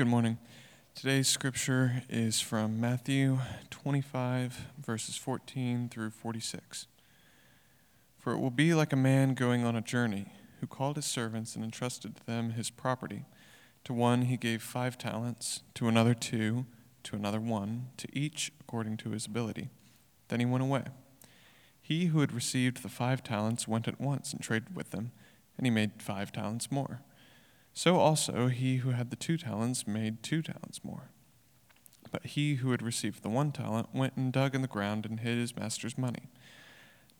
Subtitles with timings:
[0.00, 0.38] Good morning.
[0.94, 6.86] Today's scripture is from Matthew 25, verses 14 through 46.
[8.18, 11.54] For it will be like a man going on a journey who called his servants
[11.54, 13.26] and entrusted to them his property.
[13.84, 16.64] To one he gave five talents, to another two,
[17.02, 19.68] to another one, to each according to his ability.
[20.28, 20.84] Then he went away.
[21.82, 25.12] He who had received the five talents went at once and traded with them,
[25.58, 27.02] and he made five talents more.
[27.72, 31.10] So also he who had the two talents made two talents more.
[32.10, 35.20] But he who had received the one talent went and dug in the ground and
[35.20, 36.28] hid his master's money.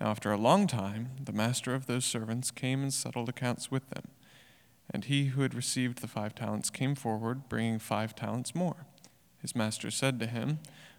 [0.00, 3.88] Now, after a long time, the master of those servants came and settled accounts with
[3.90, 4.08] them.
[4.92, 8.86] And he who had received the five talents came forward, bringing five talents more.
[9.40, 10.58] His master said to him,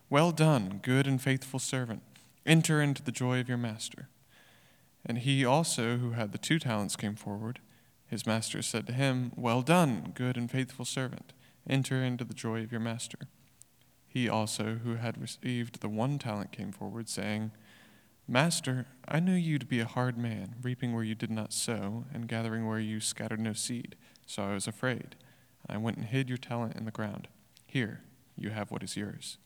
[0.09, 2.03] Well done, good and faithful servant.
[2.45, 4.07] Enter into the joy of your master.
[5.05, 7.59] And he also, who had the two talents, came forward.
[8.11, 11.31] His master said to him, Well done, good and faithful servant.
[11.65, 13.19] Enter into the joy of your master.
[14.05, 17.51] He also, who had received the one talent, came forward, saying,
[18.27, 22.03] Master, I knew you to be a hard man, reaping where you did not sow,
[22.13, 23.95] and gathering where you scattered no seed.
[24.25, 25.15] So I was afraid.
[25.69, 27.29] I went and hid your talent in the ground.
[27.65, 28.01] Here,
[28.35, 29.37] you have what is yours.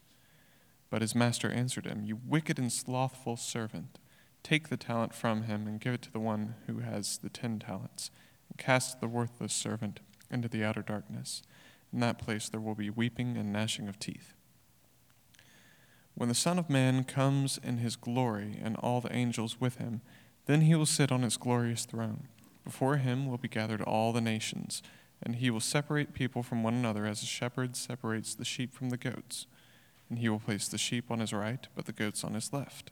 [0.89, 3.99] But his master answered him, You wicked and slothful servant,
[4.41, 7.59] take the talent from him and give it to the one who has the ten
[7.59, 8.09] talents,
[8.57, 9.99] cast the worthless servant
[10.31, 11.41] into the outer darkness.
[11.91, 14.33] In that place there will be weeping and gnashing of teeth.
[16.13, 20.02] When the Son of Man comes in his glory and all the angels with him,
[20.45, 22.27] then he will sit on his glorious throne.
[22.63, 24.81] Before him will be gathered all the nations,
[25.21, 28.89] and he will separate people from one another as a shepherd separates the sheep from
[28.89, 29.45] the goats.
[30.09, 32.91] And he will place the sheep on his right, but the goats on his left.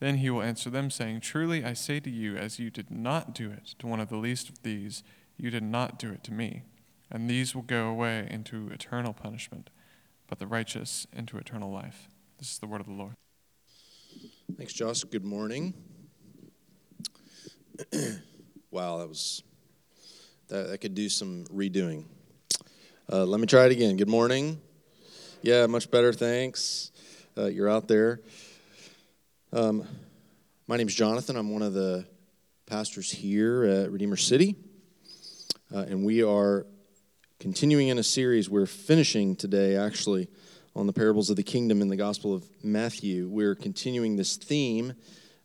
[0.00, 3.34] Then he will answer them, saying, Truly I say to you, as you did not
[3.34, 5.02] do it to one of the least of these,
[5.36, 6.62] you did not do it to me.
[7.10, 9.70] And these will go away into eternal punishment,
[10.28, 12.08] but the righteous into eternal life.
[12.38, 13.14] This is the word of the Lord.
[14.56, 15.02] Thanks, Josh.
[15.04, 15.74] Good morning.
[18.70, 19.42] wow, that was
[20.48, 22.04] that, that could do some redoing.
[23.10, 23.96] Uh, let me try it again.
[23.96, 24.60] Good morning.
[25.42, 26.12] Yeah, much better.
[26.12, 26.90] Thanks.
[27.36, 28.20] Uh, you're out there.
[29.50, 29.88] Um,
[30.66, 31.34] my name is Jonathan.
[31.34, 32.04] I'm one of the
[32.66, 34.56] pastors here at Redeemer City,
[35.74, 36.66] uh, and we are
[37.40, 38.50] continuing in a series.
[38.50, 40.28] We're finishing today, actually,
[40.76, 43.26] on the parables of the kingdom in the Gospel of Matthew.
[43.26, 44.92] We're continuing this theme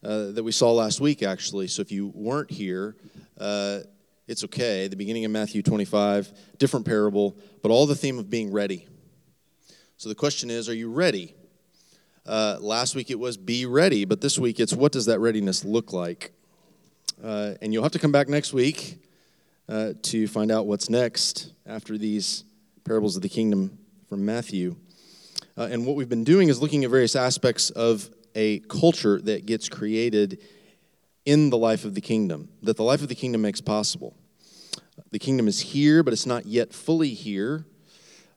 [0.03, 1.68] uh, that we saw last week, actually.
[1.68, 2.97] So if you weren't here,
[3.38, 3.80] uh,
[4.28, 4.90] it's okay.
[4.90, 8.85] The beginning of Matthew 25, different parable, but all the theme of being ready.
[9.96, 11.35] So the question is, are you ready?
[12.25, 15.66] Uh, last week it was be ready, but this week it's what does that readiness
[15.66, 16.31] look like?
[17.22, 18.97] Uh, and you'll have to come back next week
[19.67, 22.45] uh, to find out what's next after these
[22.85, 24.75] parables of the kingdom from Matthew.
[25.57, 29.45] Uh, and what we've been doing is looking at various aspects of a culture that
[29.45, 30.40] gets created
[31.25, 34.16] in the life of the kingdom, that the life of the kingdom makes possible.
[35.11, 37.66] The kingdom is here, but it's not yet fully here.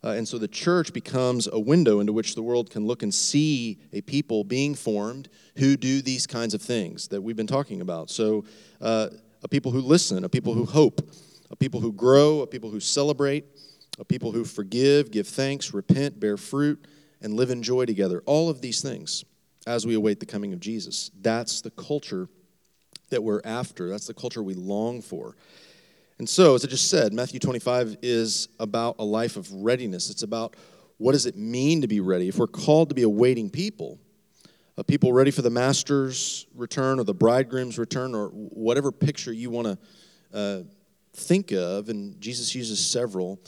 [0.07, 3.13] Uh, and so the church becomes a window into which the world can look and
[3.13, 7.81] see a people being formed who do these kinds of things that we've been talking
[7.81, 8.09] about.
[8.09, 8.45] So,
[8.81, 9.09] uh,
[9.43, 11.11] a people who listen, a people who hope,
[11.51, 13.47] a people who grow, a people who celebrate,
[13.99, 16.87] a people who forgive, give thanks, repent, bear fruit,
[17.21, 18.23] and live in joy together.
[18.27, 19.25] All of these things
[19.67, 21.11] as we await the coming of Jesus.
[21.21, 22.29] That's the culture
[23.11, 25.35] that we're after, that's the culture we long for.
[26.19, 30.09] And so, as I just said, Matthew 25 is about a life of readiness.
[30.09, 30.57] It's about
[30.97, 32.29] what does it mean to be ready?
[32.29, 33.99] If we're called to be a waiting people,
[34.79, 39.51] a people ready for the master's return or the bridegroom's return or whatever picture you
[39.51, 39.79] want to
[40.33, 40.63] uh,
[41.13, 43.39] think of, and Jesus uses several,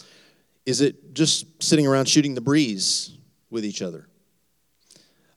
[0.66, 3.16] is it just sitting around shooting the breeze
[3.48, 4.08] with each other?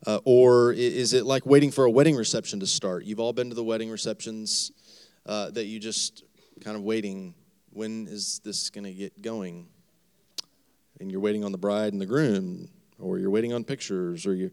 [0.06, 3.06] Uh, or is it like waiting for a wedding reception to start?
[3.06, 4.72] You've all been to the wedding receptions
[5.25, 6.24] uh, that you just
[6.62, 7.34] kind of waiting.
[7.72, 9.68] When is this going to get going?
[11.00, 12.69] And you're waiting on the bride and the groom,
[13.00, 14.52] or you're waiting on pictures, or you,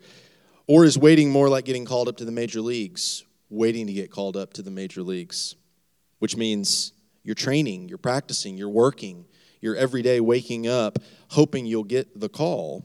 [0.66, 4.10] or is waiting more like getting called up to the major leagues, waiting to get
[4.10, 5.56] called up to the major leagues,
[6.18, 9.26] which means you're training, you're practicing, you're working,
[9.60, 12.84] you're every day waking up hoping you'll get the call.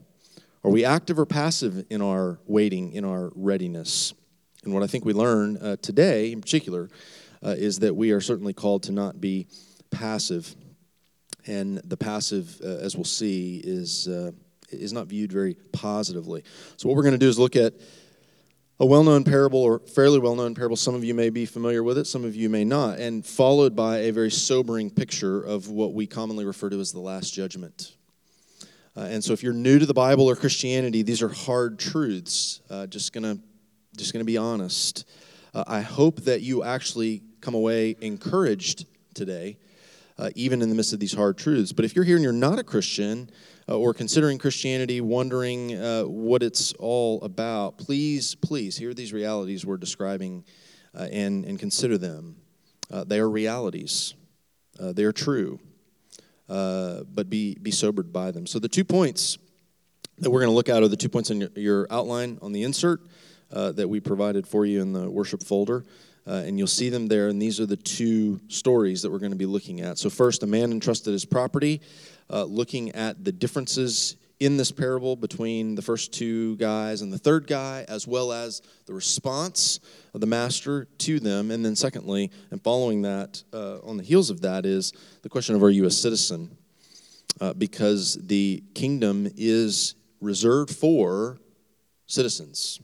[0.64, 4.14] Are we active or passive in our waiting, in our readiness?
[4.64, 6.90] And what I think we learn uh, today, in particular,
[7.52, 9.48] is that we are certainly called to not be
[9.92, 10.56] passive.
[11.46, 14.32] And the passive, uh, as we'll see, is, uh,
[14.70, 16.44] is not viewed very positively.
[16.78, 17.74] So, what we're going to do is look at
[18.80, 20.76] a well known parable or fairly well known parable.
[20.76, 23.00] Some of you may be familiar with it, some of you may not.
[23.00, 27.00] And followed by a very sobering picture of what we commonly refer to as the
[27.00, 27.94] Last Judgment.
[28.96, 32.62] Uh, and so, if you're new to the Bible or Christianity, these are hard truths.
[32.70, 33.38] Uh, just gonna,
[33.98, 35.06] just gonna be honest.
[35.54, 39.58] Uh, I hope that you actually come away encouraged today,
[40.18, 41.72] uh, even in the midst of these hard truths.
[41.72, 43.30] But if you're here and you're not a Christian,
[43.70, 49.66] uh, or considering Christianity, wondering uh, what it's all about, please, please hear these realities
[49.66, 50.44] we're describing
[50.96, 52.36] uh, and, and consider them.
[52.92, 54.16] Uh, they are realities,
[54.80, 55.60] they are true,
[56.48, 58.46] but be, be sobered by them.
[58.46, 59.38] So, the two points
[60.18, 62.52] that we're going to look at are the two points in your, your outline on
[62.52, 63.02] the insert
[63.54, 65.86] that we provided for you in the worship folder.
[66.26, 67.28] Uh, and you'll see them there.
[67.28, 69.98] And these are the two stories that we're going to be looking at.
[69.98, 71.82] So, first, a man entrusted his property
[72.30, 77.18] uh, looking at the differences in this parable between the first two guys and the
[77.18, 79.80] third guy, as well as the response
[80.14, 81.52] of the master to them.
[81.52, 85.56] And then, secondly, and following that, uh, on the heels of that, is the question
[85.56, 86.58] of are you a citizen?
[87.42, 91.40] Uh, because the kingdom is reserved for
[92.06, 92.80] citizens.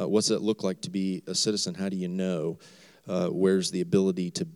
[0.00, 1.74] Uh, what's it look like to be a citizen?
[1.74, 2.58] How do you know?
[3.06, 4.46] Uh, where's the ability to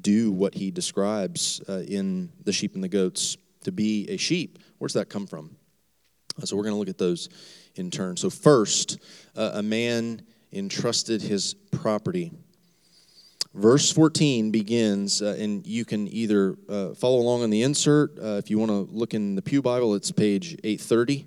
[0.00, 4.58] do what he describes uh, in the sheep and the goats to be a sheep.
[4.78, 5.56] Where's that come from?
[6.40, 7.28] Uh, so we're going to look at those
[7.74, 8.16] in turn.
[8.16, 8.98] So, first,
[9.36, 10.22] uh, a man
[10.52, 12.32] entrusted his property.
[13.54, 18.18] Verse 14 begins, uh, and you can either uh, follow along on the insert.
[18.18, 21.26] Uh, if you want to look in the Pew Bible, it's page 830.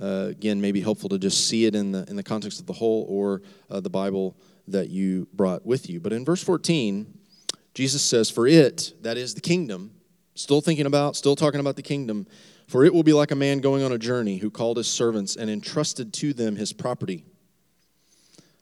[0.00, 3.06] Again, maybe helpful to just see it in the, in the context of the whole
[3.08, 4.36] or the Bible
[4.68, 6.00] that you brought with you.
[6.00, 7.18] But in verse 14,
[7.74, 9.92] Jesus says, For it, that is the kingdom,
[10.34, 12.26] still thinking about, still talking about the kingdom,
[12.66, 15.36] for it will be like a man going on a journey who called his servants
[15.36, 17.24] and entrusted to them his property.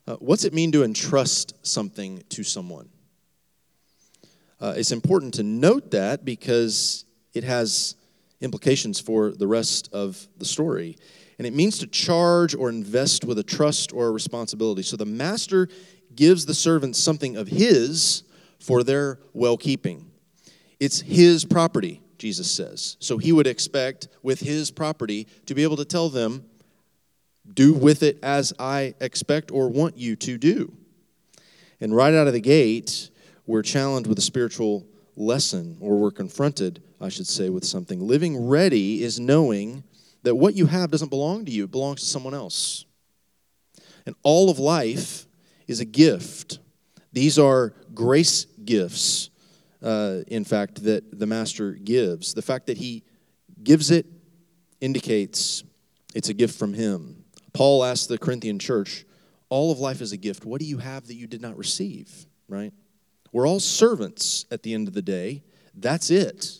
[0.06, 2.88] Uh, what's it mean to entrust something to someone?
[4.60, 7.04] Uh, it's important to note that because
[7.34, 7.94] it has
[8.40, 10.96] implications for the rest of the story.
[11.38, 14.82] And it means to charge or invest with a trust or a responsibility.
[14.82, 15.68] So the master
[16.14, 18.24] gives the servants something of his
[18.58, 20.10] for their well keeping.
[20.80, 22.96] It's his property, Jesus says.
[22.98, 26.44] So he would expect with his property to be able to tell them,
[27.54, 30.72] do with it as I expect or want you to do.
[31.80, 33.10] And right out of the gate,
[33.46, 34.86] we're challenged with a spiritual
[35.16, 38.06] lesson, or we're confronted, I should say, with something.
[38.06, 39.84] Living ready is knowing
[40.28, 42.84] that what you have doesn't belong to you, it belongs to someone else.
[44.04, 45.26] And all of life
[45.66, 46.58] is a gift.
[47.14, 49.30] These are grace gifts,
[49.82, 52.34] uh, in fact, that the Master gives.
[52.34, 53.04] The fact that he
[53.62, 54.04] gives it
[54.82, 55.64] indicates
[56.14, 57.24] it's a gift from him.
[57.54, 59.06] Paul asked the Corinthian church,
[59.48, 60.44] All of life is a gift.
[60.44, 62.26] What do you have that you did not receive?
[62.50, 62.74] Right?
[63.32, 65.42] We're all servants at the end of the day.
[65.74, 66.58] That's it.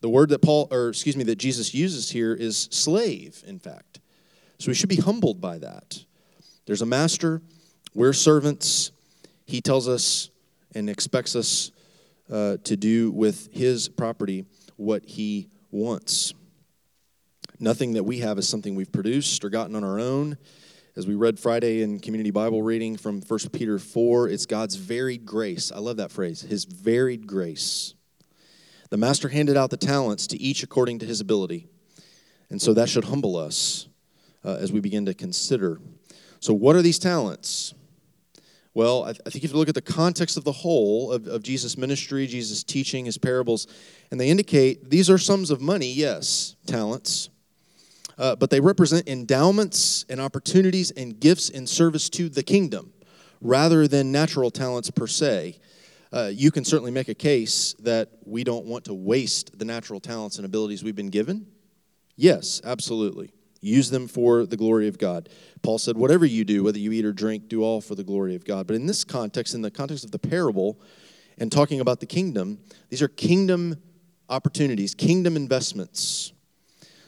[0.00, 4.00] The word that Paul, or excuse me, that Jesus uses here is slave, in fact.
[4.58, 6.04] So we should be humbled by that.
[6.66, 7.42] There's a master,
[7.94, 8.92] we're servants.
[9.46, 10.30] He tells us
[10.74, 11.70] and expects us
[12.30, 14.44] uh, to do with his property
[14.76, 16.34] what he wants.
[17.58, 20.36] Nothing that we have is something we've produced or gotten on our own.
[20.96, 25.24] As we read Friday in community Bible reading from 1 Peter 4, it's God's varied
[25.24, 25.70] grace.
[25.70, 27.94] I love that phrase, his varied grace.
[28.90, 31.68] The master handed out the talents to each according to his ability.
[32.50, 33.88] And so that should humble us
[34.44, 35.80] uh, as we begin to consider.
[36.40, 37.74] So, what are these talents?
[38.76, 41.78] Well, I, think if you look at the context of the whole of, of Jesus'
[41.78, 43.66] ministry, Jesus' teaching, his parables,
[44.10, 47.30] and they indicate these are sums of money, yes, talents,
[48.18, 52.92] uh, but they represent endowments and opportunities and gifts in service to the kingdom
[53.40, 55.58] rather than natural talents per se.
[56.16, 60.00] Uh, you can certainly make a case that we don't want to waste the natural
[60.00, 61.46] talents and abilities we've been given.
[62.16, 63.32] Yes, absolutely.
[63.60, 65.28] Use them for the glory of God.
[65.60, 68.34] Paul said, Whatever you do, whether you eat or drink, do all for the glory
[68.34, 68.66] of God.
[68.66, 70.80] But in this context, in the context of the parable
[71.36, 73.76] and talking about the kingdom, these are kingdom
[74.30, 76.32] opportunities, kingdom investments.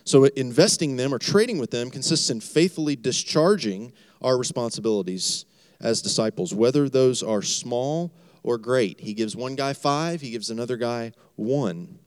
[0.04, 5.46] So investing them or trading with them consists in faithfully discharging our responsibilities
[5.80, 8.12] as disciples, whether those are small
[8.42, 9.00] or great.
[9.00, 11.98] He gives one guy five, he gives another guy one.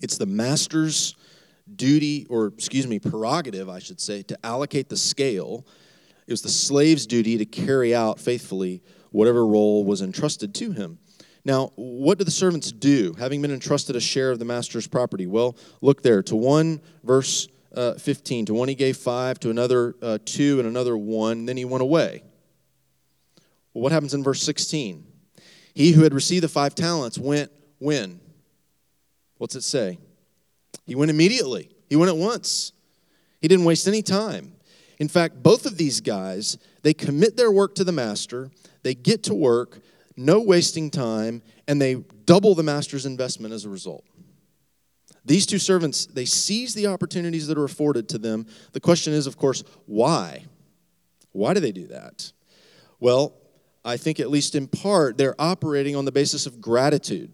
[0.00, 1.14] It's the master's
[1.76, 5.66] duty, or excuse me, prerogative, I should say, to allocate the scale.
[6.26, 10.98] It was the slave's duty to carry out faithfully whatever role was entrusted to him.
[11.44, 15.26] Now, what do the servants do, having been entrusted a share of the master's property?
[15.26, 16.22] Well, look there.
[16.24, 18.46] To one, verse uh, 15.
[18.46, 21.46] To one he gave five, to another uh, two, and another one.
[21.46, 22.22] Then he went away.
[23.72, 25.06] Well, what happens in verse 16?
[25.74, 28.20] He who had received the five talents went when?
[29.38, 29.98] What's it say?
[30.86, 32.72] He went immediately, he went at once.
[33.40, 34.52] He didn't waste any time.
[34.98, 38.50] In fact, both of these guys, they commit their work to the master,
[38.82, 39.80] they get to work,
[40.16, 41.94] no wasting time, and they
[42.26, 44.04] double the master's investment as a result.
[45.24, 48.46] These two servants, they seize the opportunities that are afforded to them.
[48.72, 50.44] The question is, of course, why?
[51.32, 52.32] Why do they do that?
[52.98, 53.34] Well,
[53.84, 57.32] I think at least in part, they're operating on the basis of gratitude.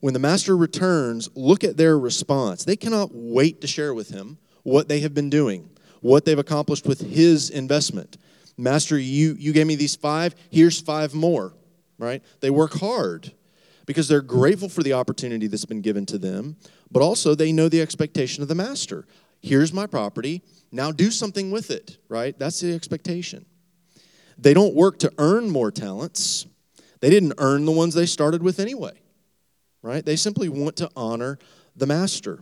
[0.00, 2.64] When the master returns, look at their response.
[2.64, 5.70] They cannot wait to share with him what they have been doing,
[6.00, 8.16] what they've accomplished with his investment.
[8.56, 11.52] Master, you, you gave me these five, here's five more,
[11.98, 12.22] right?
[12.40, 13.32] They work hard
[13.86, 16.56] because they're grateful for the opportunity that's been given to them,
[16.90, 19.06] but also they know the expectation of the master.
[19.40, 22.38] Here's my property, now do something with it, right?
[22.38, 23.46] That's the expectation.
[24.38, 26.46] They don't work to earn more talents.
[27.00, 28.92] They didn't earn the ones they started with anyway,
[29.82, 30.04] right?
[30.04, 31.38] They simply want to honor
[31.76, 32.40] the master.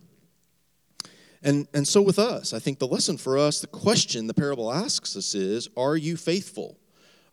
[1.42, 4.72] And, and so with us, I think the lesson for us, the question the parable
[4.72, 6.78] asks us is Are you faithful?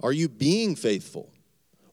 [0.02, 1.32] Are you being faithful?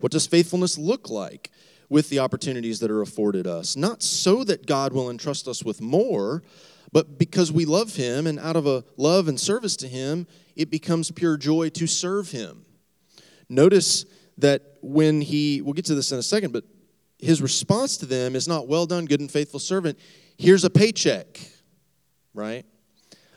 [0.00, 1.50] What does faithfulness look like
[1.88, 3.76] with the opportunities that are afforded us?
[3.76, 6.42] Not so that God will entrust us with more,
[6.92, 10.70] but because we love Him and out of a love and service to Him, it
[10.70, 12.64] becomes pure joy to serve Him.
[13.48, 14.04] Notice
[14.38, 16.64] that when He, we'll get to this in a second, but
[17.18, 19.98] His response to them is not, well done, good and faithful servant.
[20.38, 21.40] Here's a paycheck,
[22.34, 22.64] right?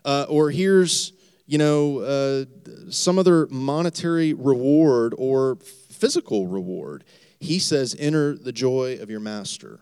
[0.06, 1.14] Uh, or here's,
[1.46, 2.46] you know, uh,
[2.90, 5.58] some other monetary reward or
[5.92, 7.04] physical reward.
[7.40, 9.82] He says, enter the joy of your master.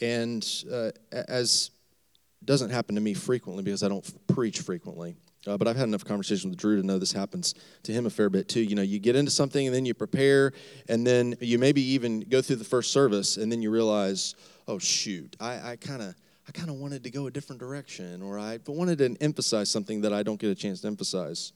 [0.00, 1.70] And uh, as
[2.44, 5.16] doesn't happen to me frequently because I don't preach frequently.
[5.46, 8.10] Uh, but I've had enough conversations with Drew to know this happens to him a
[8.10, 8.60] fair bit too.
[8.60, 10.52] You know, you get into something and then you prepare,
[10.88, 14.34] and then you maybe even go through the first service, and then you realize,
[14.66, 16.14] oh shoot, I kind of.
[16.48, 20.02] I kind of wanted to go a different direction, or I wanted to emphasize something
[20.02, 21.52] that I don't get a chance to emphasize.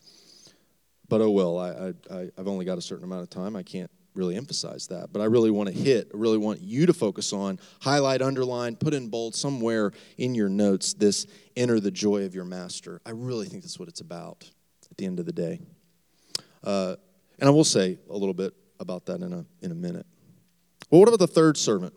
[1.08, 3.54] But oh well, I, I, I've only got a certain amount of time.
[3.54, 5.12] I can't really emphasize that.
[5.12, 8.76] But I really want to hit, I really want you to focus on, highlight, underline,
[8.76, 11.26] put in bold somewhere in your notes this
[11.56, 13.00] enter the joy of your master.
[13.06, 14.48] I really think that's what it's about
[14.90, 15.60] at the end of the day.
[16.64, 16.96] Uh,
[17.38, 20.06] and I will say a little bit about that in a, in a minute.
[20.90, 21.94] Well, what about the third servant?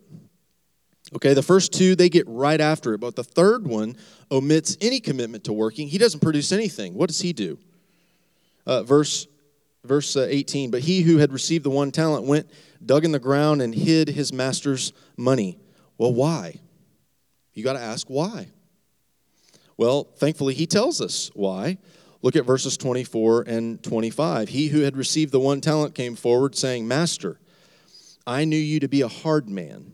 [1.15, 3.97] Okay, the first two, they get right after it, but the third one
[4.31, 5.87] omits any commitment to working.
[5.87, 6.93] He doesn't produce anything.
[6.93, 7.59] What does he do?
[8.65, 9.27] Uh, verse
[9.83, 12.49] verse uh, 18 but he who had received the one talent went
[12.85, 15.59] dug in the ground and hid his master's money.
[15.97, 16.59] Well why?
[17.53, 18.47] You got to ask why.
[19.77, 21.77] Well thankfully he tells us why.
[22.21, 26.55] Look at verses 24 and 25 he who had received the one talent came forward
[26.55, 27.37] saying master
[28.25, 29.91] i knew you to be a hard man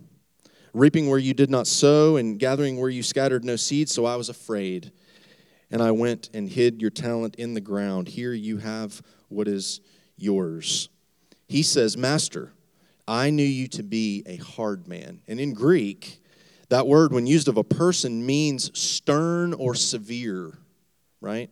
[0.72, 4.16] reaping where you did not sow and gathering where you scattered no seed so i
[4.16, 4.92] was afraid
[5.72, 8.08] and i went and hid your talent in the ground.
[8.08, 9.82] Here you have what is
[10.18, 10.90] yours.
[11.48, 12.54] He says, Master,
[13.08, 15.22] I knew you to be a hard man.
[15.28, 16.22] And in Greek,
[16.70, 20.60] that word, when used of a person, means stern or severe,
[21.20, 21.50] right?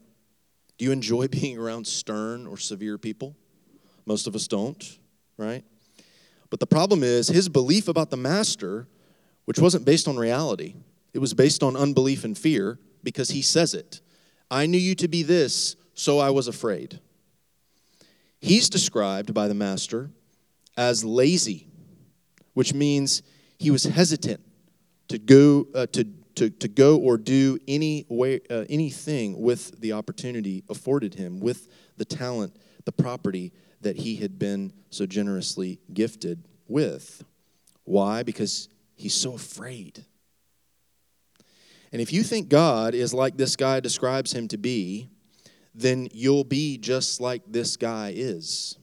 [0.77, 3.35] Do you enjoy being around stern or severe people?
[4.05, 4.99] Most of us don't,
[5.37, 5.63] right?
[6.49, 8.87] But the problem is his belief about the master,
[9.45, 10.75] which wasn't based on reality,
[11.13, 14.01] it was based on unbelief and fear because he says it.
[14.51, 16.99] I knew you to be this, so I was afraid.
[18.39, 20.11] He's described by the master
[20.75, 21.67] as lazy,
[22.53, 23.23] which means
[23.57, 24.41] he was hesitant
[25.07, 26.03] to go uh, to,
[26.35, 31.67] to, to go or do any way, uh, anything with the opportunity afforded him, with
[31.97, 37.23] the talent, the property that he had been so generously gifted with.
[37.85, 38.23] Why?
[38.23, 40.05] Because he's so afraid.
[41.91, 45.09] And if you think God is like this guy describes him to be,
[45.77, 48.77] then you'll be just like this guy is.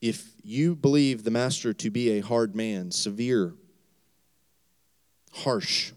[0.00, 3.54] If you believe the master to be a hard man, severe,
[5.32, 5.92] harsh,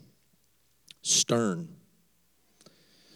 [1.04, 1.70] stern,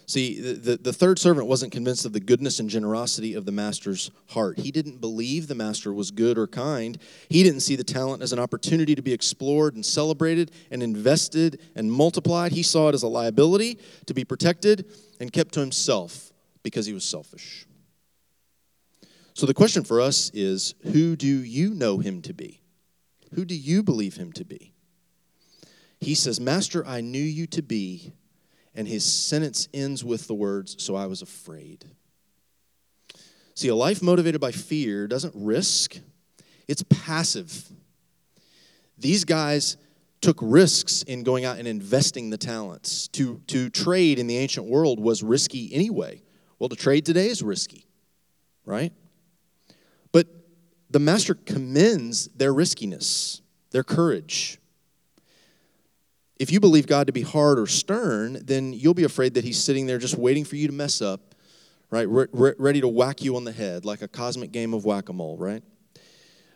[0.07, 4.11] See, the, the third servant wasn't convinced of the goodness and generosity of the master's
[4.29, 4.59] heart.
[4.59, 6.99] He didn't believe the master was good or kind.
[7.27, 11.59] He didn't see the talent as an opportunity to be explored and celebrated and invested
[11.75, 12.51] and multiplied.
[12.51, 14.85] He saw it as a liability to be protected
[15.19, 16.31] and kept to himself
[16.65, 17.67] because he was selfish.
[19.35, 22.63] So the question for us is who do you know him to be?
[23.35, 24.73] Who do you believe him to be?
[25.99, 28.13] He says, Master, I knew you to be
[28.73, 31.85] and his sentence ends with the words, So I was afraid.
[33.53, 35.99] See, a life motivated by fear doesn't risk,
[36.67, 37.69] it's passive.
[38.97, 39.77] These guys
[40.19, 43.07] took risks in going out and investing the talents.
[43.09, 46.23] To, to trade in the ancient world was risky anyway.
[46.59, 47.85] Well, to trade today is risky,
[48.65, 48.93] right?
[50.11, 50.27] But
[50.89, 54.59] the master commends their riskiness, their courage.
[56.37, 59.61] If you believe God to be hard or stern, then you'll be afraid that He's
[59.61, 61.35] sitting there just waiting for you to mess up,
[61.89, 62.07] right?
[62.07, 65.09] Re- re- ready to whack you on the head like a cosmic game of whack
[65.09, 65.63] a mole, right?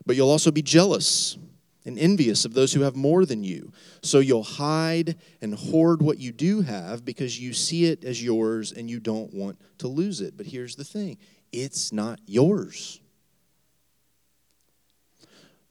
[0.05, 1.37] But you'll also be jealous
[1.85, 3.71] and envious of those who have more than you.
[4.01, 8.71] So you'll hide and hoard what you do have because you see it as yours
[8.71, 10.35] and you don't want to lose it.
[10.37, 11.17] But here's the thing
[11.51, 12.99] it's not yours.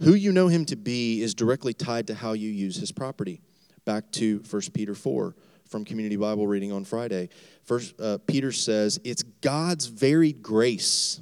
[0.01, 3.41] Who you know him to be is directly tied to how you use his property
[3.85, 5.35] back to 1 Peter 4
[5.69, 7.29] from Community Bible reading on Friday.
[7.65, 11.21] First, uh, Peter says it's God's varied grace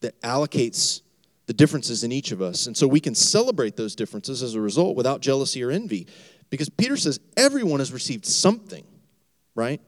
[0.00, 1.02] that allocates
[1.50, 2.68] the differences in each of us.
[2.68, 6.06] And so we can celebrate those differences as a result without jealousy or envy.
[6.48, 8.86] Because Peter says everyone has received something,
[9.56, 9.80] right?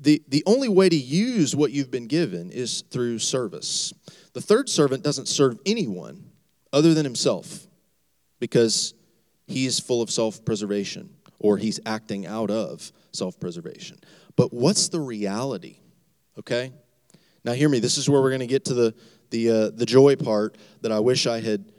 [0.00, 3.92] The, the only way to use what you've been given is through service.
[4.32, 6.30] The third servant doesn't serve anyone
[6.72, 7.66] other than himself
[8.38, 8.94] because
[9.48, 13.98] he's full of self preservation or he's acting out of self preservation.
[14.36, 15.78] But what's the reality?
[16.38, 16.70] Okay?
[17.44, 17.80] Now, hear me.
[17.80, 18.94] This is where we're going to get to the,
[19.32, 21.72] the, uh, the joy part that I wish I had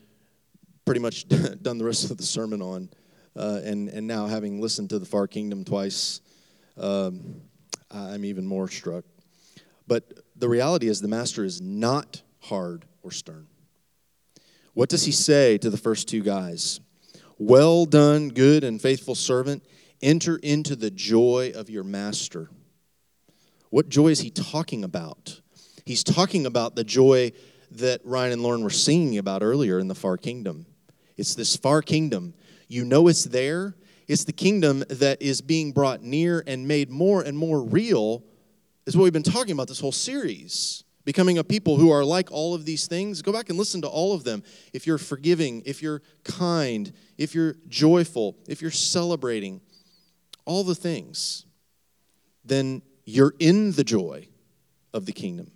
[0.86, 1.28] pretty much
[1.62, 2.90] done the rest of the sermon on.
[3.36, 6.22] Uh, and, and now, having listened to the Far Kingdom twice,
[6.78, 7.42] um,
[7.90, 9.06] I'm even more struck.
[9.88, 13.48] But the reality is, the master is not hard or stern.
[14.74, 16.80] What does he say to the first two guys?
[17.38, 19.64] Well done, good and faithful servant.
[20.02, 22.50] Enter into the joy of your master.
[23.70, 25.42] What joy is he talking about?
[25.86, 27.32] He's talking about the joy
[27.72, 30.66] that Ryan and Lauren were singing about earlier in the far kingdom.
[31.18, 32.34] It's this far kingdom.
[32.68, 33.76] You know it's there.
[34.08, 38.24] It's the kingdom that is being brought near and made more and more real,
[38.86, 42.32] is what we've been talking about this whole series becoming a people who are like
[42.32, 43.22] all of these things.
[43.22, 44.44] Go back and listen to all of them.
[44.72, 49.62] If you're forgiving, if you're kind, if you're joyful, if you're celebrating,
[50.46, 51.46] all the things,
[52.44, 54.28] then you're in the joy
[54.94, 55.52] of the kingdom.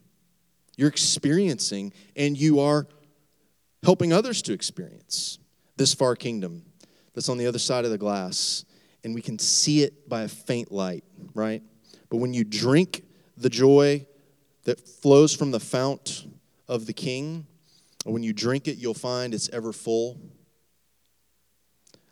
[0.77, 2.87] You're experiencing and you are
[3.83, 5.39] helping others to experience
[5.75, 6.63] this far kingdom
[7.13, 8.63] that's on the other side of the glass.
[9.03, 11.61] And we can see it by a faint light, right?
[12.09, 13.03] But when you drink
[13.37, 14.05] the joy
[14.67, 16.27] that flows from the fount
[16.67, 17.47] of the king.
[18.05, 20.19] When you drink it, you'll find it's ever full.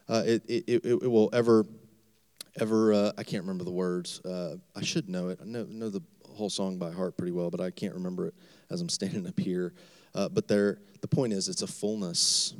[0.08, 1.66] Uh, it, it, it, it, will ever,
[2.60, 4.22] ever, uh, I can't remember the words.
[4.22, 5.40] Uh, I should know it.
[5.42, 6.02] I know, know the
[6.34, 8.36] whole song by heart pretty well, but I can't remember it
[8.76, 9.74] as I'm standing up here.
[10.14, 12.54] Uh, but there, the point is, it's a fullness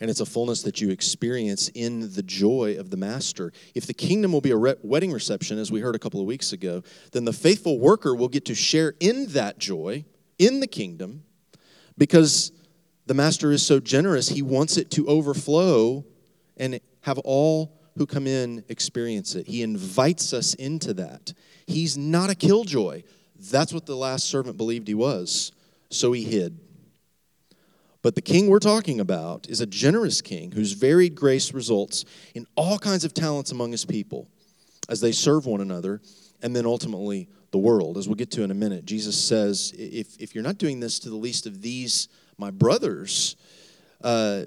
[0.00, 3.52] and it's a fullness that you experience in the joy of the master.
[3.76, 6.26] If the kingdom will be a re- wedding reception, as we heard a couple of
[6.26, 10.04] weeks ago, then the faithful worker will get to share in that joy
[10.40, 11.22] in the kingdom
[11.96, 12.50] because
[13.06, 16.04] the master is so generous, he wants it to overflow
[16.56, 19.46] and have all who come in experience it.
[19.46, 21.32] He invites us into that.
[21.66, 23.04] He's not a killjoy.
[23.50, 25.52] That's what the last servant believed he was.
[25.90, 26.58] So he hid.
[28.02, 32.46] But the king we're talking about is a generous king whose varied grace results in
[32.56, 34.28] all kinds of talents among his people
[34.88, 36.00] as they serve one another
[36.42, 38.84] and then ultimately the world, as we'll get to in a minute.
[38.84, 43.36] Jesus says, if, if you're not doing this to the least of these, my brothers,
[44.02, 44.44] uh,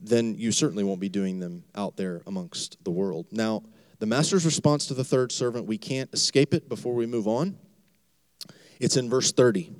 [0.00, 3.26] then you certainly won't be doing them out there amongst the world.
[3.30, 3.62] Now,
[4.00, 7.56] the master's response to the third servant, we can't escape it before we move on.
[8.80, 9.72] It's in verse 30,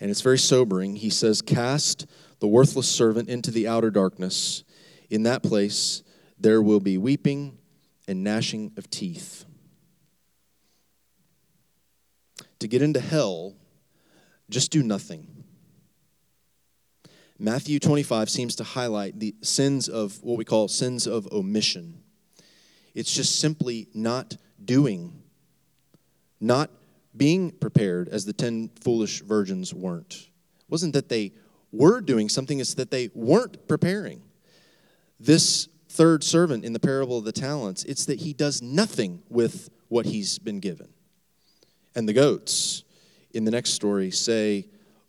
[0.00, 0.96] and it's very sobering.
[0.96, 2.06] He says, Cast
[2.38, 4.64] the worthless servant into the outer darkness.
[5.10, 6.02] In that place,
[6.38, 7.58] there will be weeping
[8.08, 9.44] and gnashing of teeth.
[12.60, 13.54] To get into hell,
[14.48, 15.44] just do nothing.
[17.38, 22.02] Matthew 25 seems to highlight the sins of what we call sins of omission.
[22.94, 25.22] It's just simply not doing,
[26.38, 26.70] not
[27.16, 30.28] being prepared as the 10 foolish virgins weren't.
[30.60, 31.32] It wasn't that they
[31.72, 34.22] were doing something, it's that they weren't preparing.
[35.18, 39.70] This third servant in the parable of the talents, it's that he does nothing with
[39.88, 40.88] what he's been given.
[41.94, 42.84] And the goats
[43.32, 44.68] in the next story say,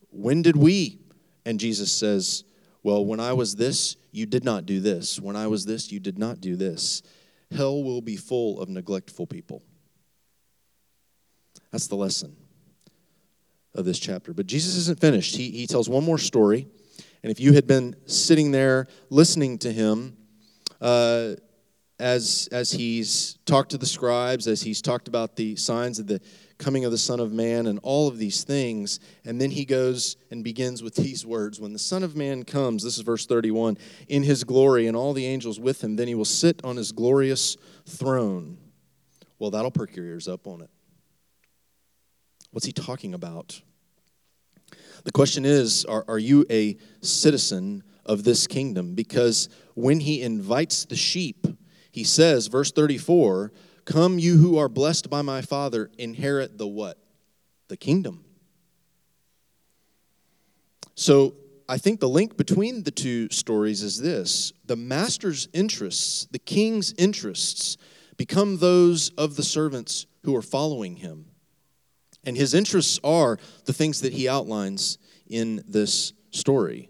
[0.10, 1.00] When did we?
[1.46, 2.44] And Jesus says,
[2.84, 5.20] Well, when I was this, you did not do this.
[5.20, 7.02] When I was this, you did not do this.
[7.56, 9.62] Hell will be full of neglectful people.
[11.72, 12.36] That's the lesson
[13.74, 14.34] of this chapter.
[14.34, 15.36] But Jesus isn't finished.
[15.36, 16.68] He, he tells one more story.
[17.24, 20.18] And if you had been sitting there listening to him,
[20.82, 21.36] uh,
[22.00, 26.20] as, as he's talked to the scribes, as he's talked about the signs of the
[26.58, 29.00] coming of the Son of Man and all of these things.
[29.24, 32.84] And then he goes and begins with these words When the Son of Man comes,
[32.84, 36.16] this is verse 31, in his glory and all the angels with him, then he
[36.16, 37.56] will sit on his glorious
[37.86, 38.58] throne.
[39.38, 40.70] Well, that'll perk your ears up on it.
[42.52, 43.62] What's he talking about?
[45.04, 48.94] The question is are, are you a citizen of this kingdom?
[48.94, 51.48] Because when he invites the sheep,
[51.92, 53.52] he says, verse 34,
[53.86, 56.98] Come, you who are blessed by my Father, inherit the what?
[57.68, 58.24] The kingdom.
[60.96, 61.36] So
[61.68, 66.94] I think the link between the two stories is this the master's interests, the king's
[66.98, 67.78] interests,
[68.18, 71.31] become those of the servants who are following him.
[72.24, 76.90] And his interests are the things that he outlines in this story.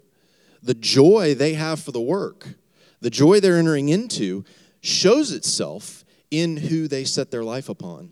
[0.61, 2.55] The joy they have for the work,
[2.99, 4.43] the joy they're entering into,
[4.81, 8.09] shows itself in who they set their life upon.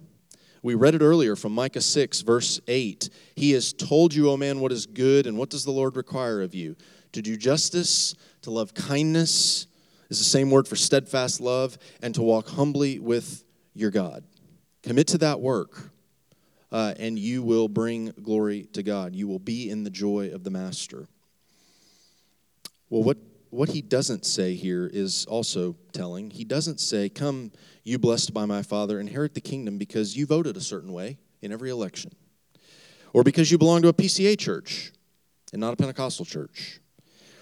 [0.62, 3.10] We read it earlier from Micah 6, verse 8.
[3.36, 6.42] He has told you, O man, what is good, and what does the Lord require
[6.42, 6.76] of you?
[7.14, 9.68] To do justice, to love kindness,
[10.10, 14.26] is the same word for steadfast love, and to walk humbly with your God.
[14.84, 15.92] Commit to that work
[16.72, 19.16] uh, and you will bring glory to God.
[19.16, 21.08] You will be in the joy of the Master.
[22.90, 23.18] Well, what,
[23.50, 26.30] what he doesn't say here is also telling.
[26.32, 27.52] He doesn't say, Come,
[27.84, 31.52] you blessed by my Father, inherit the kingdom because you voted a certain way in
[31.52, 32.12] every election,
[33.14, 34.92] or because you belong to a PCA church
[35.52, 36.80] and not a Pentecostal church,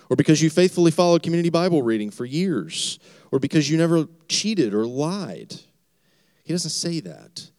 [0.09, 2.99] or because you faithfully followed community Bible reading for years,
[3.31, 5.53] or because you never cheated or lied.
[6.43, 7.49] He doesn't say that.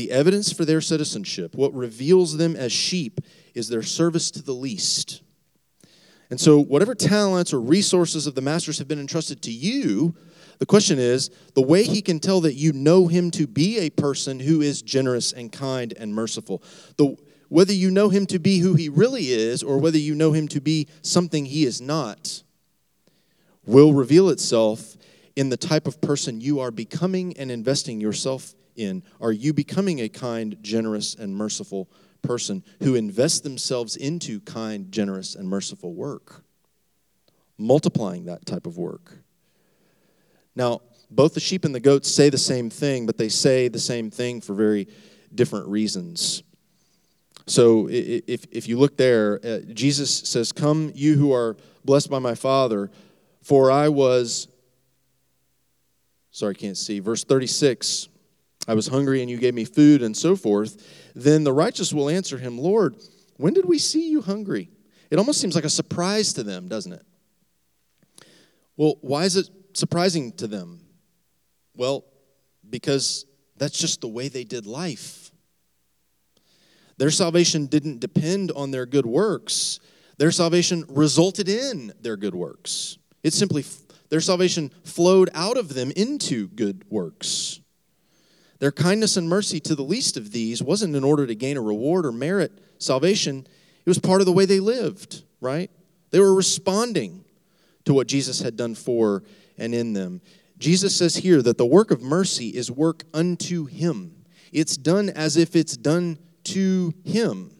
[0.00, 3.20] The evidence for their citizenship, what reveals them as sheep,
[3.54, 5.20] is their service to the least.
[6.30, 10.14] And so, whatever talents or resources of the masters have been entrusted to you,
[10.58, 13.90] the question is the way he can tell that you know him to be a
[13.90, 16.62] person who is generous and kind and merciful.
[16.96, 17.14] The,
[17.50, 20.48] whether you know him to be who he really is or whether you know him
[20.48, 22.42] to be something he is not
[23.66, 24.96] will reveal itself
[25.36, 29.02] in the type of person you are becoming and investing yourself in?
[29.20, 31.88] Are you becoming a kind, generous, and merciful
[32.22, 36.44] person who invests themselves into kind, generous, and merciful work?
[37.58, 39.18] Multiplying that type of work.
[40.56, 43.78] Now, both the sheep and the goats say the same thing, but they say the
[43.78, 44.88] same thing for very
[45.34, 46.42] different reasons.
[47.46, 52.20] So if, if you look there, uh, Jesus says, Come, you who are blessed by
[52.20, 52.90] my Father,
[53.42, 54.46] for I was,
[56.30, 58.08] sorry, I can't see, verse 36
[58.68, 62.08] I was hungry and you gave me food, and so forth, then the righteous will
[62.08, 62.96] answer him, Lord,
[63.36, 64.70] when did we see you hungry?
[65.10, 67.04] It almost seems like a surprise to them, doesn't it?
[68.76, 70.80] Well, why is it surprising to them?
[71.74, 72.04] Well,
[72.68, 75.30] because that's just the way they did life.
[76.98, 79.80] Their salvation didn't depend on their good works.
[80.18, 82.98] Their salvation resulted in their good works.
[83.22, 83.64] It simply,
[84.10, 87.60] their salvation flowed out of them into good works.
[88.60, 91.62] Their kindness and mercy to the least of these wasn't in order to gain a
[91.62, 93.46] reward or merit salvation,
[93.84, 95.70] it was part of the way they lived, right?
[96.10, 97.24] They were responding
[97.86, 99.24] to what Jesus had done for
[99.58, 100.20] and in them.
[100.58, 104.24] Jesus says here that the work of mercy is work unto him.
[104.52, 107.52] It's done as if it's done to him.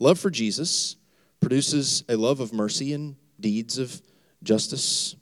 [0.00, 0.96] Love for Jesus
[1.40, 4.02] produces a love of mercy and deeds of
[4.42, 5.14] justice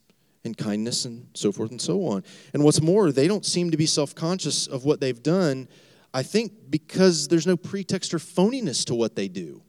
[0.47, 2.25] and kindness and so forth and so on.
[2.55, 5.69] And what's more, they don't seem to be self conscious of what they've done,
[6.15, 9.63] I think because there's no pretext or phoniness to what they do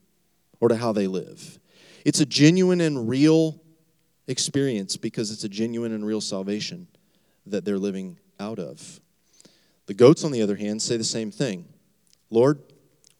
[0.59, 1.59] or to how they live.
[2.05, 3.61] It's a genuine and real
[4.27, 6.87] experience because it's a genuine and real salvation
[7.45, 8.99] that they're living out of.
[9.87, 11.65] The goats, on the other hand, say the same thing
[12.29, 12.61] Lord,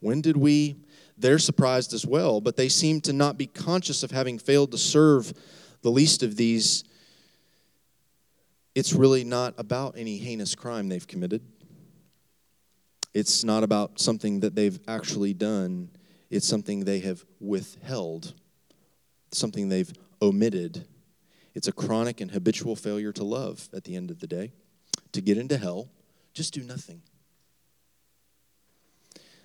[0.00, 0.76] when did we?
[1.16, 4.78] They're surprised as well, but they seem to not be conscious of having failed to
[4.78, 5.32] serve
[5.82, 6.84] the least of these.
[8.74, 11.42] It's really not about any heinous crime they've committed.
[13.14, 15.90] It's not about something that they've actually done.
[16.30, 18.34] It's something they have withheld,
[19.32, 20.86] something they've omitted.
[21.54, 24.52] It's a chronic and habitual failure to love at the end of the day.
[25.12, 25.90] To get into hell,
[26.34, 27.02] just do nothing.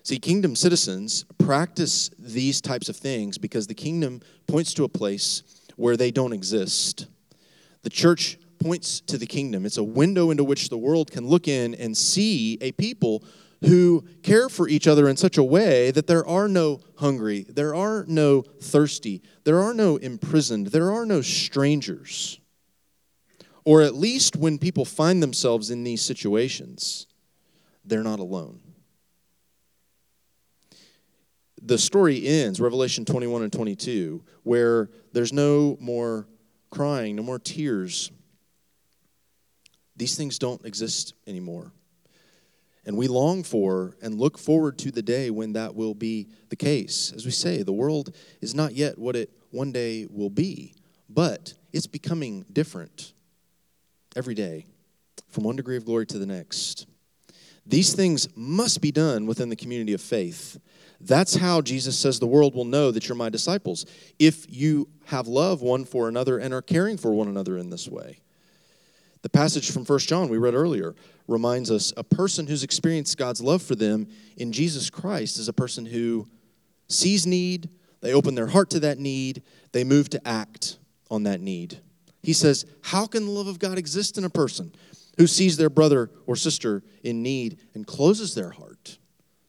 [0.04, 5.44] See, kingdom citizens practice these types of things because the kingdom points to a place
[5.78, 7.08] where they don't exist.
[7.84, 9.66] The church points to the kingdom.
[9.66, 13.24] It's a window into which the world can look in and see a people
[13.62, 17.74] who care for each other in such a way that there are no hungry, there
[17.76, 22.40] are no thirsty, there are no imprisoned, there are no strangers.
[23.66, 27.08] Or at least when people find themselves in these situations,
[27.86, 28.60] they're not alone
[31.66, 36.28] the story ends, Revelation 21 and 22, where there's no more
[36.70, 38.12] crying, no more tears.
[39.96, 41.72] These things don't exist anymore.
[42.86, 46.56] And we long for and look forward to the day when that will be the
[46.56, 47.14] case.
[47.16, 50.76] As we say, the world is not yet what it one day will be,
[51.10, 53.14] but it's becoming different
[54.16, 54.66] every day
[55.30, 56.88] from one degree of glory to the next.
[57.66, 60.60] These things must be done within the community of faith.
[61.00, 63.86] That's how Jesus says the world will know that you're my disciples
[64.20, 67.88] if you have love one for another and are caring for one another in this
[67.88, 68.20] way.
[69.24, 70.96] The passage from 1 John we read earlier
[71.28, 74.08] reminds us a person who's experienced God's love for them
[74.38, 76.28] in Jesus Christ is a person who
[76.88, 77.70] sees need,
[78.02, 80.78] they open their heart to that need, they move to act
[81.10, 81.80] on that need.
[82.22, 84.74] He says, How can the love of God exist in a person
[85.18, 89.00] who sees their brother or sister in need and closes their heart?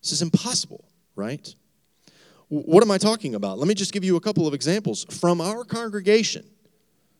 [0.01, 0.85] This is impossible
[1.17, 1.55] right?
[2.49, 3.59] What am I talking about?
[3.59, 6.45] Let me just give you a couple of examples from our congregation.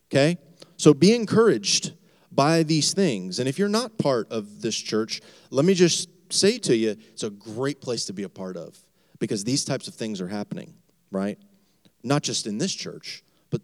[0.09, 0.37] Okay?
[0.77, 1.93] So be encouraged
[2.35, 3.39] by these things.
[3.39, 7.23] And if you're not part of this church, let me just say to you, it's
[7.23, 8.77] a great place to be a part of
[9.19, 10.73] because these types of things are happening,
[11.11, 11.37] right?
[12.03, 13.61] Not just in this church, but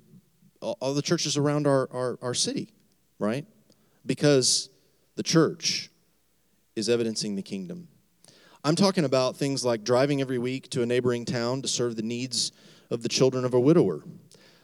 [0.62, 2.74] all the churches around our, our, our city,
[3.20, 3.46] right?
[4.06, 4.70] Because
[5.16, 5.90] the church
[6.76, 7.88] is evidencing the kingdom.
[8.64, 12.04] I'm talking about things like driving every week to a neighboring town to serve the
[12.04, 12.52] needs
[12.90, 14.04] of the children of a widower.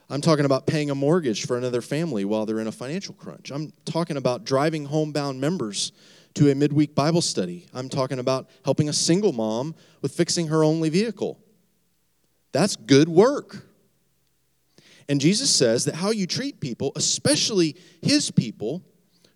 [0.10, 3.52] I'm talking about paying a mortgage for another family while they're in a financial crunch.
[3.52, 5.92] I'm talking about driving homebound members
[6.36, 7.68] to a midweek Bible study.
[7.74, 11.40] I'm talking about helping a single mom with fixing her only vehicle.
[12.54, 13.66] That's good work.
[15.10, 18.84] And Jesus says that how you treat people, especially his people,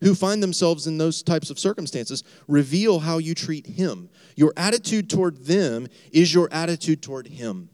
[0.01, 4.09] who find themselves in those types of circumstances reveal how you treat him.
[4.35, 7.69] Your attitude toward them is your attitude toward him.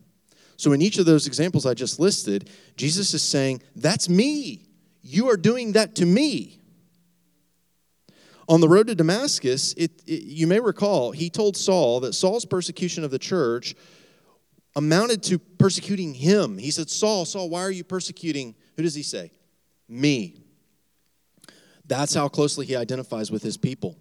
[0.57, 4.65] So, in each of those examples I just listed, Jesus is saying, That's me.
[5.03, 6.59] You are doing that to me.
[8.49, 12.45] On the road to Damascus, it, it, you may recall, he told Saul that Saul's
[12.45, 13.75] persecution of the church
[14.75, 16.57] amounted to persecuting him.
[16.57, 18.55] He said, Saul, Saul, why are you persecuting?
[18.75, 19.31] Who does he say?
[19.89, 20.41] Me.
[21.85, 23.97] That's how closely he identifies with his people.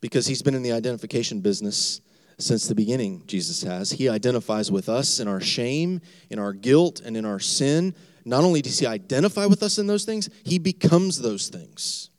[0.00, 2.00] Because he's been in the identification business
[2.38, 3.90] since the beginning, Jesus has.
[3.90, 7.94] He identifies with us in our shame, in our guilt, and in our sin.
[8.24, 12.10] Not only does he identify with us in those things, he becomes those things.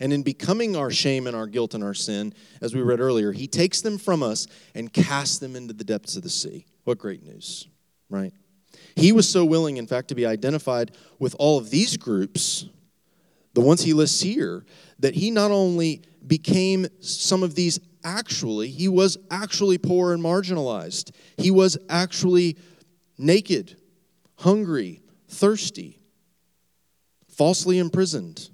[0.00, 3.30] And in becoming our shame and our guilt and our sin, as we read earlier,
[3.30, 6.66] he takes them from us and casts them into the depths of the sea.
[6.82, 7.68] What great news,
[8.10, 8.32] right?
[8.96, 12.66] He was so willing, in fact, to be identified with all of these groups
[13.54, 14.64] the ones he lists here,
[14.98, 21.12] that he not only became some of these actually, he was actually poor and marginalized.
[21.36, 22.56] He was actually
[23.18, 23.76] naked,
[24.36, 26.00] hungry, thirsty,
[27.28, 28.50] falsely imprisoned.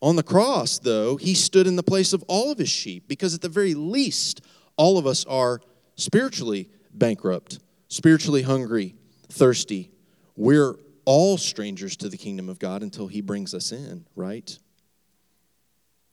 [0.00, 3.34] On the cross, though, he stood in the place of all of his sheep because,
[3.34, 4.40] at the very least,
[4.76, 5.60] all of us are
[5.96, 8.94] spiritually bankrupt, spiritually hungry,
[9.28, 9.90] thirsty.
[10.36, 14.56] We're all strangers to the kingdom of God until he brings us in, right?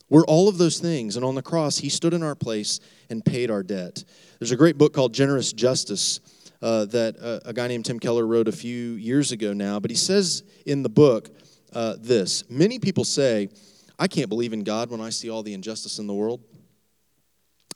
[0.09, 1.15] We're all of those things.
[1.15, 4.03] And on the cross, he stood in our place and paid our debt.
[4.39, 6.19] There's a great book called Generous Justice
[6.61, 9.79] uh, that uh, a guy named Tim Keller wrote a few years ago now.
[9.79, 11.29] But he says in the book
[11.73, 13.49] uh, this Many people say,
[13.97, 16.41] I can't believe in God when I see all the injustice in the world.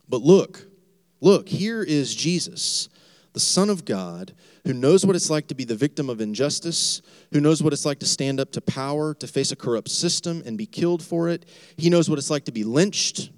[0.08, 0.66] But look,
[1.22, 2.90] look, here is Jesus,
[3.34, 4.34] the Son of God,
[4.66, 7.86] who knows what it's like to be the victim of injustice, who knows what it's
[7.86, 11.30] like to stand up to power, to face a corrupt system and be killed for
[11.30, 11.46] it.
[11.78, 13.30] He knows what it's like to be lynched.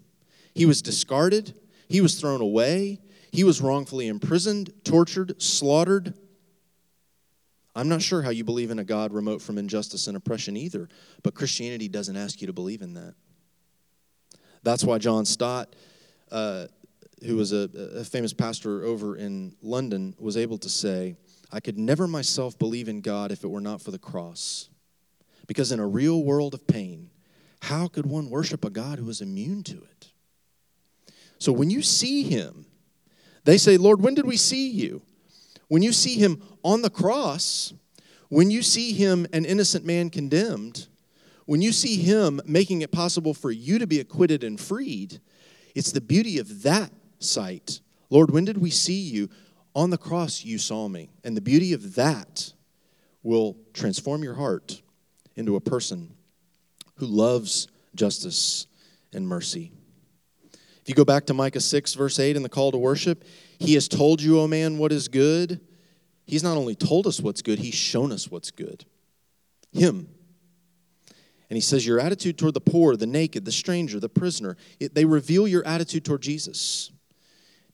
[0.55, 1.53] He was discarded.
[1.87, 2.99] He was thrown away.
[3.31, 6.13] He was wrongfully imprisoned, tortured, slaughtered.
[7.75, 10.89] I'm not sure how you believe in a God remote from injustice and oppression either,
[11.23, 13.13] but Christianity doesn't ask you to believe in that.
[14.63, 15.75] That's why John Stott.
[16.29, 16.67] Uh,
[17.25, 21.15] who was a, a famous pastor over in London, was able to say,
[21.51, 24.69] I could never myself believe in God if it were not for the cross.
[25.47, 27.09] Because in a real world of pain,
[27.61, 30.11] how could one worship a God who is immune to it?
[31.37, 32.65] So when you see him,
[33.43, 35.01] they say, Lord, when did we see you?
[35.67, 37.73] When you see him on the cross,
[38.29, 40.87] when you see him an innocent man condemned,
[41.45, 45.19] when you see him making it possible for you to be acquitted and freed,
[45.75, 46.91] it's the beauty of that
[47.23, 47.79] sight.
[48.09, 49.29] Lord, when did we see you?
[49.73, 51.09] On the cross, you saw me.
[51.23, 52.53] And the beauty of that
[53.23, 54.81] will transform your heart
[55.35, 56.13] into a person
[56.95, 58.67] who loves justice
[59.13, 59.71] and mercy.
[60.53, 63.23] If you go back to Micah 6, verse 8, in the call to worship,
[63.59, 65.61] He has told you, O man, what is good.
[66.25, 68.85] He's not only told us what's good, He's shown us what's good.
[69.71, 70.09] Him.
[71.49, 74.95] And He says, Your attitude toward the poor, the naked, the stranger, the prisoner, it,
[74.95, 76.91] they reveal your attitude toward Jesus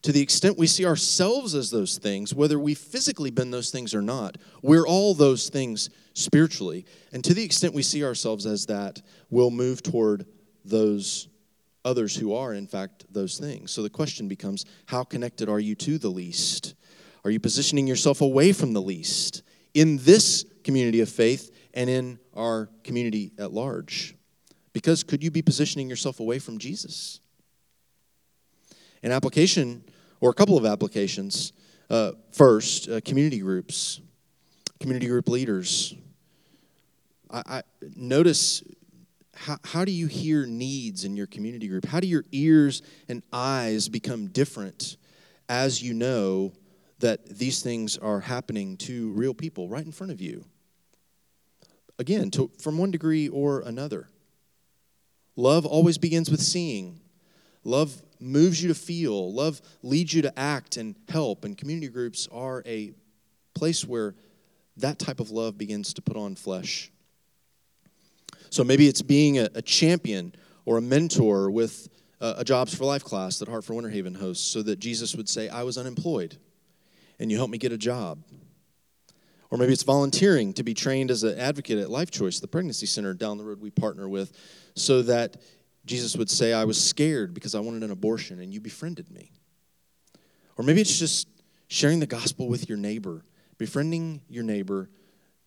[0.04, 3.96] to the extent we see ourselves as those things, whether we've physically been those things
[3.96, 6.86] or not, we're all those things spiritually.
[7.12, 10.26] And to the extent we see ourselves as that, we'll move toward
[10.64, 11.28] those
[11.84, 13.72] others who are, in fact, those things.
[13.72, 16.76] So the question becomes how connected are you to the least?
[17.24, 22.20] Are you positioning yourself away from the least in this community of faith and in
[22.36, 24.16] our community at large?
[24.74, 27.20] Because could you be positioning yourself away from Jesus?
[29.04, 29.84] An application
[30.20, 31.54] or a couple of applications.
[31.90, 34.02] Uh, first, uh, community groups,
[34.80, 35.96] community group leaders.
[37.32, 37.62] I, I
[37.96, 38.64] notice
[39.38, 41.86] how, how do you hear needs in your community group?
[41.86, 44.98] How do your ears and eyes become different
[45.48, 46.54] as you know
[47.00, 50.44] that these things are happening to real people right in front of you?
[52.00, 54.10] Again, to, from one degree or another.
[55.36, 57.00] Love always begins with seeing.
[57.64, 61.46] Love moves you to feel, love leads you to act and help.
[61.46, 62.94] And community groups are a
[63.54, 64.16] place where
[64.78, 66.92] that type of love begins to put on flesh.
[68.50, 70.34] So maybe it's being a, a champion
[70.66, 71.90] or a mentor with
[72.22, 75.28] a, a, Jobs for Life class that Hartford Winter Haven hosts so that Jesus would
[75.28, 76.38] say, I was unemployed
[77.20, 78.20] and you helped me get a job.
[79.50, 82.86] Or maybe it's volunteering to be trained as an advocate at Life Choice, the pregnancy
[82.86, 84.34] center down the road we partner with,
[84.76, 85.38] so that
[85.88, 89.32] Jesus would say, I was scared because I wanted an abortion and you befriended me.
[90.58, 91.28] Or maybe it's just
[91.68, 93.24] sharing the gospel with your neighbor,
[93.58, 94.90] befriending your neighbor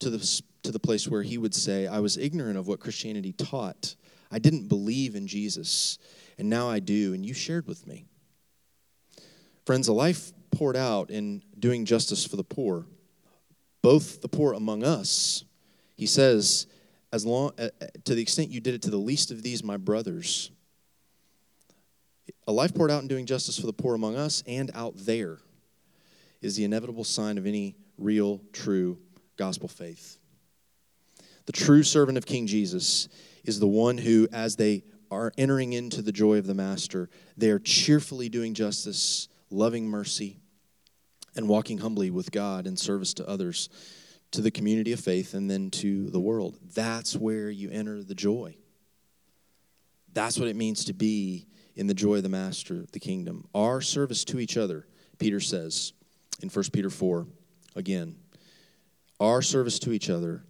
[0.00, 3.32] to the, to the place where he would say, I was ignorant of what Christianity
[3.32, 3.94] taught.
[4.30, 5.98] I didn't believe in Jesus,
[6.38, 8.06] and now I do, and you shared with me.
[9.66, 12.86] Friends, a life poured out in doing justice for the poor,
[13.82, 15.44] both the poor among us,
[15.96, 16.66] he says,
[17.12, 19.62] as long uh, uh, to the extent you did it to the least of these
[19.62, 20.50] my brothers
[22.46, 25.38] a life poured out in doing justice for the poor among us and out there
[26.40, 28.98] is the inevitable sign of any real true
[29.36, 30.16] gospel faith.
[31.46, 33.08] The true servant of king jesus
[33.44, 37.50] is the one who as they are entering into the joy of the master they
[37.50, 40.38] are cheerfully doing justice loving mercy
[41.34, 43.68] and walking humbly with god in service to others
[44.32, 46.56] to the community of faith and then to the world.
[46.74, 48.56] That's where you enter the joy.
[50.12, 53.46] That's what it means to be in the joy of the master the kingdom.
[53.54, 54.86] Our service to each other,
[55.18, 55.92] Peter says
[56.42, 57.26] in 1 Peter 4,
[57.76, 58.16] again,
[59.18, 60.44] our service to each other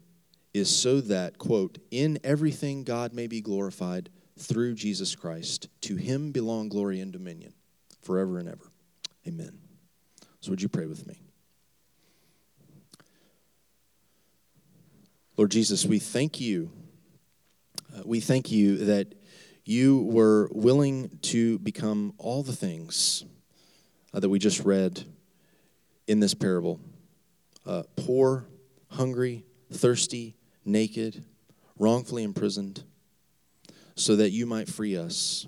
[0.55, 5.69] is so that, quote, in everything God may be glorified through Jesus Christ.
[5.83, 7.55] To him belong glory and dominion
[8.03, 8.73] forever and ever.
[9.27, 9.59] Amen.
[10.41, 11.21] So, would you pray with me?
[15.41, 16.71] Lord Jesus, we thank you.
[17.97, 19.15] Uh, we thank you that
[19.65, 23.25] you were willing to become all the things
[24.13, 25.03] uh, that we just read
[26.07, 26.79] in this parable
[27.65, 28.45] uh, poor,
[28.91, 30.37] hungry, thirsty,
[30.67, 31.25] naked,
[31.79, 32.85] wrongfully imprisoned,
[33.95, 35.47] so that you might free us.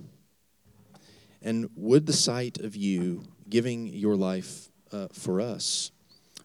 [1.43, 5.91] And would the sight of you giving your life uh, for us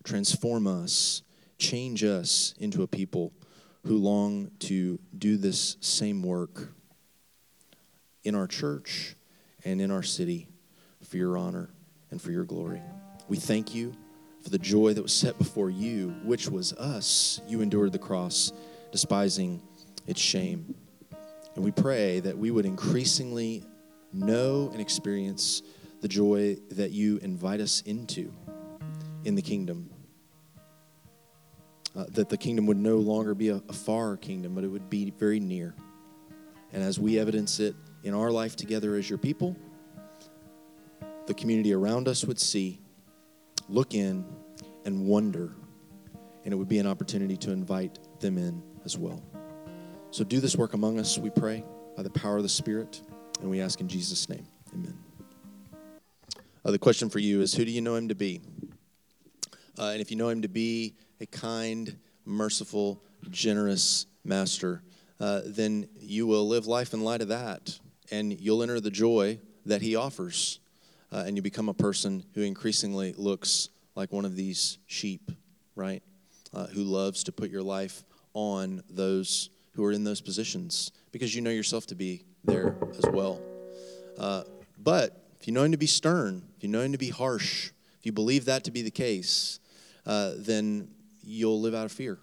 [0.04, 1.22] transform us
[1.58, 3.32] change us into a people
[3.88, 6.74] who long to do this same work
[8.24, 9.16] in our church
[9.64, 10.50] and in our city
[11.04, 11.70] for your honor
[12.12, 12.82] and for your glory.
[13.30, 13.94] We thank you
[14.48, 18.54] For the joy that was set before you, which was us, you endured the cross,
[18.94, 19.62] despising
[20.06, 20.74] its shame.
[21.56, 23.66] And we pray that we would increasingly
[24.14, 25.64] know and experience
[26.00, 28.32] the joy that you invite us into
[29.26, 29.90] in the kingdom.
[31.98, 34.88] Uh, that the kingdom would no longer be a, a far kingdom, but it would
[34.88, 35.74] be very near.
[36.72, 39.56] And as we evidence it in our life together as your people,
[41.26, 42.80] the community around us would see,
[43.68, 44.24] look in,
[44.86, 45.56] and wonder.
[46.46, 49.24] And it would be an opportunity to invite them in as well.
[50.12, 51.64] So do this work among us, we pray,
[51.96, 53.02] by the power of the Spirit.
[53.42, 54.46] And we ask in Jesus' name.
[54.72, 55.00] Amen.
[56.64, 58.42] Uh, the question for you is who do you know him to be?
[59.80, 64.82] Uh, and if you know him to be a kind, merciful, generous master,
[65.20, 67.80] uh, then you will live life in light of that.
[68.12, 70.60] And you'll enter the joy that he offers.
[71.12, 75.32] Uh, and you become a person who increasingly looks like one of these sheep,
[75.76, 76.04] right?
[76.54, 78.04] Uh, who loves to put your life
[78.34, 83.06] on those who are in those positions because you know yourself to be there as
[83.12, 83.42] well.
[84.18, 84.44] Uh,
[84.78, 87.72] but if you know him to be stern, if you know him to be harsh,
[88.00, 89.60] if you believe that to be the case,
[90.06, 90.88] uh, then
[91.28, 92.18] you'll live out of fear.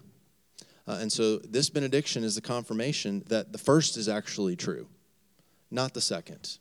[0.87, 4.87] Uh, and so this benediction is the confirmation that the first is actually true,
[5.71, 6.57] not the second.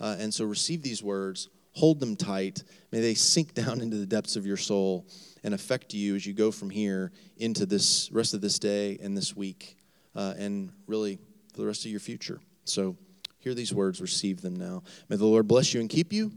[0.00, 2.62] Uh, and so receive these words, hold them tight.
[2.92, 5.06] May they sink down into the depths of your soul
[5.42, 9.16] and affect you as you go from here into this rest of this day and
[9.16, 9.76] this week,
[10.14, 11.18] uh, and really
[11.52, 12.40] for the rest of your future.
[12.64, 12.96] So
[13.38, 14.82] hear these words, receive them now.
[15.08, 16.32] May the Lord bless you and keep you.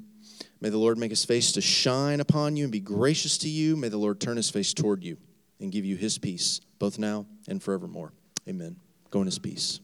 [0.62, 3.76] May the Lord make his face to shine upon you and be gracious to you.
[3.76, 5.18] May the Lord turn his face toward you
[5.60, 8.14] and give you his peace, both now and forevermore.
[8.48, 8.78] Amen.
[9.10, 9.80] Go in his peace.